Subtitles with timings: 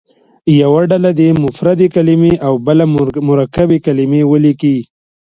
[0.61, 2.83] یوه ډله دې مفردې کلمې او بله
[3.35, 4.77] مرکبې کلمې ولیکي.